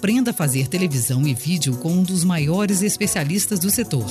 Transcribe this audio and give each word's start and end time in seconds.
Aprenda 0.00 0.30
a 0.30 0.34
fazer 0.34 0.66
televisão 0.66 1.26
e 1.26 1.34
vídeo 1.34 1.76
com 1.76 1.92
um 1.92 2.02
dos 2.02 2.24
maiores 2.24 2.80
especialistas 2.80 3.58
do 3.58 3.70
setor. 3.70 4.10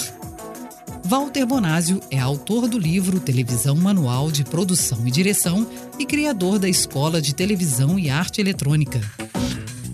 Walter 1.03 1.47
Bonásio 1.47 1.99
é 2.11 2.19
autor 2.19 2.67
do 2.67 2.77
livro 2.77 3.19
Televisão 3.19 3.75
Manual 3.75 4.29
de 4.29 4.43
Produção 4.43 5.07
e 5.07 5.09
Direção 5.09 5.67
e 5.97 6.05
criador 6.05 6.59
da 6.59 6.69
Escola 6.69 7.19
de 7.19 7.33
Televisão 7.33 7.97
e 7.97 8.07
Arte 8.07 8.39
Eletrônica. 8.39 9.01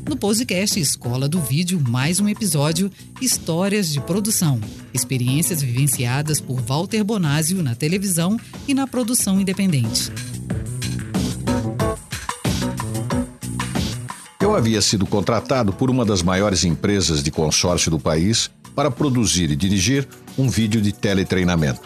No 0.05 0.17
podcast 0.17 0.77
Escola 0.77 1.29
do 1.29 1.39
Vídeo, 1.39 1.81
mais 1.87 2.19
um 2.19 2.27
episódio 2.27 2.91
Histórias 3.21 3.89
de 3.89 4.01
Produção. 4.01 4.59
Experiências 4.93 5.61
vivenciadas 5.61 6.41
por 6.41 6.59
Walter 6.59 7.05
Bonásio 7.05 7.63
na 7.63 7.73
televisão 7.73 8.37
e 8.67 8.73
na 8.73 8.85
produção 8.85 9.39
independente. 9.39 10.11
Havia 14.55 14.81
sido 14.81 15.05
contratado 15.05 15.73
por 15.73 15.89
uma 15.89 16.05
das 16.05 16.23
maiores 16.23 16.63
empresas 16.63 17.21
de 17.21 17.29
consórcio 17.29 17.91
do 17.91 17.99
país 17.99 18.49
para 18.73 18.89
produzir 18.89 19.51
e 19.51 19.55
dirigir 19.55 20.07
um 20.37 20.47
vídeo 20.47 20.81
de 20.81 20.93
teletreinamento. 20.93 21.81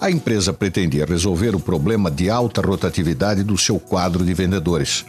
A 0.00 0.10
empresa 0.10 0.52
pretendia 0.52 1.06
resolver 1.06 1.54
o 1.54 1.60
problema 1.60 2.10
de 2.10 2.28
alta 2.28 2.60
rotatividade 2.60 3.44
do 3.44 3.56
seu 3.56 3.78
quadro 3.78 4.24
de 4.24 4.34
vendedores. 4.34 5.04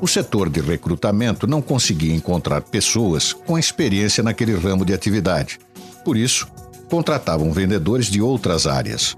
O 0.00 0.08
setor 0.08 0.48
de 0.48 0.62
recrutamento 0.62 1.46
não 1.46 1.60
conseguia 1.60 2.14
encontrar 2.14 2.62
pessoas 2.62 3.34
com 3.34 3.58
experiência 3.58 4.22
naquele 4.22 4.56
ramo 4.56 4.86
de 4.86 4.94
atividade. 4.94 5.58
Por 6.02 6.16
isso, 6.16 6.48
contratavam 6.88 7.52
vendedores 7.52 8.06
de 8.06 8.22
outras 8.22 8.66
áreas. 8.66 9.14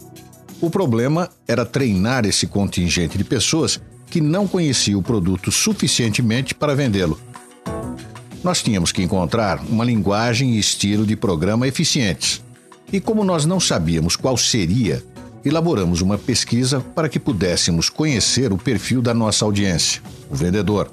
O 0.61 0.69
problema 0.69 1.31
era 1.47 1.65
treinar 1.65 2.27
esse 2.27 2.49
contingente 2.49 3.17
de 3.17 3.23
pessoas 3.23 3.81
que 4.11 4.21
não 4.21 4.47
conhecia 4.47 4.99
o 4.99 5.03
produto 5.03 5.53
suficientemente 5.53 6.55
para 6.55 6.75
vendê-lo. 6.75 7.19
Nós 8.43 8.63
tínhamos 8.63 8.91
que 8.91 9.03
encontrar 9.03 9.63
uma 9.69 9.85
linguagem 9.85 10.55
e 10.55 10.59
estilo 10.59 11.07
de 11.07 11.15
programa 11.15 11.69
eficientes. 11.69 12.43
E 12.93 13.01
como 13.01 13.23
nós 13.23 13.47
não 13.47 13.61
sabíamos 13.61 14.17
qual 14.17 14.37
seria, 14.37 15.05
elaboramos 15.45 16.01
uma 16.01 16.19
pesquisa 16.19 16.81
para 16.81 17.09
que 17.09 17.21
pudéssemos 17.21 17.89
conhecer 17.89 18.53
o 18.53 18.59
perfil 18.59 19.01
da 19.01 19.15
nossa 19.15 19.45
audiência, 19.45 20.03
o 20.29 20.35
vendedor. 20.35 20.91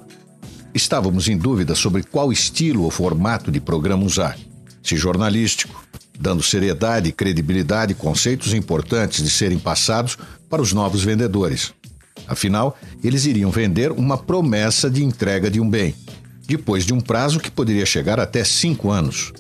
Estávamos 0.74 1.28
em 1.28 1.38
dúvida 1.38 1.74
sobre 1.74 2.04
qual 2.04 2.32
estilo 2.32 2.84
ou 2.84 2.92
formato 2.92 3.52
de 3.52 3.60
programa 3.60 4.06
usar. 4.06 4.38
Se 4.84 4.96
jornalístico, 4.96 5.84
dando 6.20 6.44
seriedade 6.44 7.10
e 7.10 7.14
credibilidade 7.14 7.94
conceitos 7.94 8.54
importantes 8.54 9.24
de 9.24 9.30
serem 9.30 9.58
passados 9.58 10.18
para 10.50 10.62
os 10.62 10.74
novos 10.74 11.04
vendedores. 11.04 11.74
Afinal, 12.28 12.78
eles 13.04 13.26
iriam 13.26 13.50
vender 13.50 13.92
uma 13.92 14.18
promessa 14.18 14.90
de 14.90 15.04
entrega 15.04 15.50
de 15.50 15.62
um 15.62 15.70
bem, 15.70 15.96
depois 16.46 16.86
de 16.86 16.94
um 16.94 17.00
prazo 17.00 17.40
que 17.40 17.50
poderia 17.50 17.86
chegar 17.86 18.20
até 18.20 18.44
cinco 18.44 18.92
anos. 18.92 19.32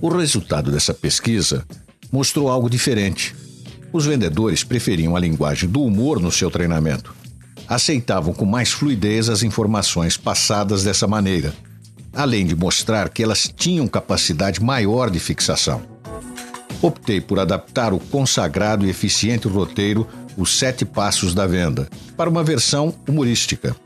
O 0.00 0.08
resultado 0.08 0.70
dessa 0.72 0.92
pesquisa 0.92 1.64
mostrou 2.10 2.48
algo 2.48 2.68
diferente. 2.68 3.34
Os 3.92 4.06
vendedores 4.06 4.64
preferiam 4.64 5.14
a 5.14 5.20
linguagem 5.20 5.68
do 5.68 5.82
humor 5.82 6.18
no 6.18 6.32
seu 6.32 6.50
treinamento. 6.50 7.14
Aceitavam 7.68 8.34
com 8.34 8.44
mais 8.44 8.72
fluidez 8.72 9.28
as 9.28 9.42
informações 9.42 10.16
passadas 10.16 10.82
dessa 10.82 11.06
maneira, 11.06 11.54
além 12.12 12.46
de 12.46 12.56
mostrar 12.56 13.08
que 13.08 13.22
elas 13.22 13.52
tinham 13.54 13.86
capacidade 13.86 14.62
maior 14.62 15.10
de 15.10 15.20
fixação. 15.20 15.91
Optei 16.82 17.20
por 17.20 17.38
adaptar 17.38 17.94
o 17.94 18.00
consagrado 18.00 18.84
e 18.84 18.90
eficiente 18.90 19.46
roteiro 19.46 20.06
Os 20.36 20.58
Sete 20.58 20.84
Passos 20.84 21.32
da 21.32 21.46
Venda 21.46 21.88
para 22.16 22.28
uma 22.28 22.42
versão 22.42 22.92
humorística. 23.08 23.76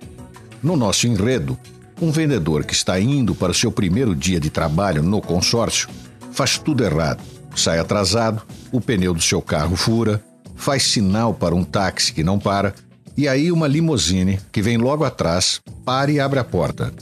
No 0.62 0.76
nosso 0.76 1.06
enredo, 1.06 1.58
um 2.00 2.10
vendedor 2.10 2.64
que 2.64 2.72
está 2.72 2.98
indo 2.98 3.34
para 3.34 3.52
o 3.52 3.54
seu 3.54 3.70
primeiro 3.70 4.14
dia 4.14 4.40
de 4.40 4.48
trabalho 4.48 5.02
no 5.02 5.20
consórcio 5.20 5.88
faz 6.32 6.58
tudo 6.58 6.82
errado. 6.82 7.22
Sai 7.54 7.78
atrasado, 7.78 8.42
o 8.72 8.80
pneu 8.80 9.12
do 9.12 9.22
seu 9.22 9.42
carro 9.42 9.76
fura, 9.76 10.22
faz 10.54 10.82
sinal 10.82 11.34
para 11.34 11.54
um 11.54 11.64
táxi 11.64 12.12
que 12.12 12.24
não 12.24 12.38
para, 12.38 12.74
e 13.14 13.28
aí 13.28 13.52
uma 13.52 13.66
limusine 13.66 14.40
que 14.50 14.62
vem 14.62 14.78
logo 14.78 15.04
atrás 15.04 15.60
para 15.84 16.10
e 16.10 16.18
abre 16.18 16.38
a 16.38 16.44
porta. 16.44 16.92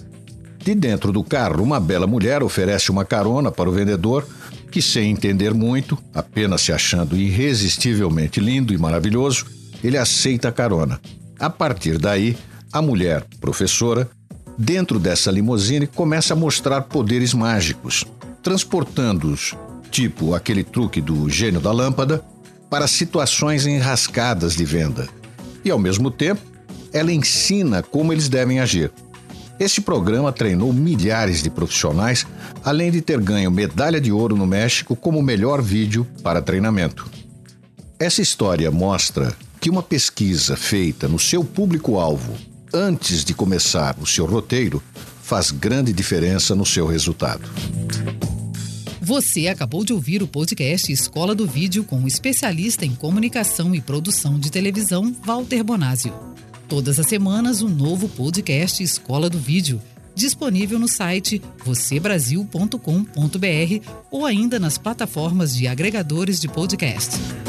De 0.65 0.75
dentro 0.75 1.13
do 1.13 1.23
carro, 1.23 1.63
uma 1.63 1.79
bela 1.79 2.07
mulher 2.07 2.43
oferece 2.43 2.91
uma 2.91 3.05
carona 3.05 3.51
para 3.51 3.69
o 3.69 3.73
vendedor, 3.73 4.27
que, 4.75 4.83
sem 4.83 5.13
entender 5.13 5.55
muito, 5.55 5.97
apenas 6.13 6.63
se 6.63 6.73
achando 6.73 7.17
irresistivelmente 7.17 8.41
lindo 8.41 8.75
e 8.75 8.77
maravilhoso, 8.77 9.47
ele 9.85 9.97
aceita 9.97 10.49
a 10.49 10.53
carona. 10.53 11.01
A 11.39 11.49
partir 11.49 11.97
daí, 11.97 12.37
a 12.73 12.83
mulher, 12.83 13.25
professora, 13.41 14.11
dentro 14.59 14.99
dessa 14.99 15.31
limusine, 15.31 15.87
começa 15.87 16.35
a 16.35 16.37
mostrar 16.37 16.81
poderes 16.81 17.33
mágicos, 17.33 18.05
transportando-os, 18.43 19.55
tipo 19.93 20.35
aquele 20.35 20.65
truque 20.65 21.01
do 21.01 21.31
gênio 21.31 21.61
da 21.61 21.71
lâmpada, 21.71 22.25
para 22.69 22.89
situações 22.89 23.69
enrascadas 23.69 24.57
de 24.57 24.65
venda. 24.65 25.09
E, 25.65 25.71
ao 25.71 25.79
mesmo 25.79 26.11
tempo, 26.11 26.43
ela 26.93 27.13
ensina 27.13 27.81
como 27.81 28.13
eles 28.13 28.29
devem 28.29 28.59
agir. 28.59 28.91
Este 29.59 29.81
programa 29.81 30.33
treinou 30.33 30.73
milhares 30.73 31.43
de 31.43 31.49
profissionais, 31.49 32.27
além 32.65 32.91
de 32.91 33.01
ter 33.01 33.21
ganho 33.21 33.51
medalha 33.51 34.01
de 34.01 34.11
ouro 34.11 34.37
no 34.37 34.47
México 34.47 34.97
como 34.97 35.23
melhor 35.23 35.63
vídeo 35.63 36.07
para 36.23 36.43
treinamento. 36.43 37.09
Essa 37.99 38.21
história 38.21 38.71
mostra 38.71 39.35
que 39.61 39.71
uma 39.71 39.83
pesquisa 39.83 40.57
feita 40.57 41.07
no 41.09 41.19
seu 41.19 41.45
público-alvo 41.45 42.35
antes 42.73 43.25
de 43.25 43.33
começar 43.33 43.97
o 44.01 44.07
seu 44.07 44.27
roteiro 44.27 44.83
faz 45.23 45.53
grande 45.53 45.93
diferença 45.93 46.55
no 46.55 46.67
seu 46.67 46.87
resultado. 46.87 47.49
Você 49.01 49.49
acabou 49.49 49.85
de 49.85 49.93
ouvir 49.93 50.23
o 50.23 50.27
podcast 50.27 50.91
Escola 50.91 51.35
do 51.35 51.47
Vídeo 51.47 51.85
com 51.85 52.03
o 52.03 52.09
especialista 52.09 52.85
em 52.85 52.95
comunicação 52.95 53.75
e 53.75 53.81
produção 53.81 54.39
de 54.39 54.51
televisão, 54.51 55.15
Walter 55.25 55.63
Bonásio. 55.63 56.34
Todas 56.69 56.99
as 56.99 57.07
semanas, 57.07 57.63
um 57.63 57.69
novo 57.69 58.09
podcast 58.09 58.83
Escola 58.83 59.29
do 59.29 59.39
Vídeo, 59.39 59.81
disponível 60.15 60.79
no 60.79 60.89
site 60.89 61.43
vocêbrasil.com.br 61.65 63.89
ou 64.11 64.25
ainda 64.25 64.59
nas 64.59 64.79
plataformas 64.79 65.55
de 65.55 65.67
agregadores 65.67 66.41
de 66.41 66.49
podcast. 66.49 67.44